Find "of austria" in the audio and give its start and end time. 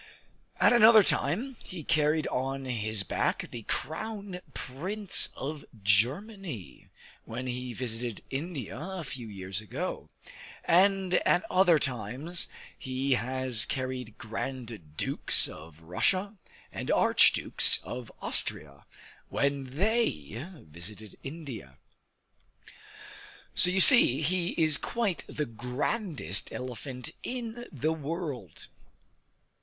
17.83-18.87